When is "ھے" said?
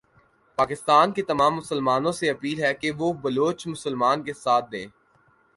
2.63-2.73